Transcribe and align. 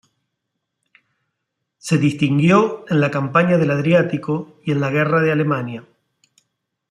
Se 1.77 1.99
distinguió 1.99 2.85
en 2.89 3.01
la 3.01 3.11
campaña 3.11 3.59
del 3.59 3.69
Adriático 3.69 4.57
y 4.65 4.71
en 4.71 4.81
la 4.81 4.89
guerra 4.89 5.21
de 5.21 5.31
Alemania. 5.31 5.85